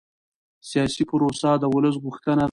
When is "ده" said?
2.35-2.39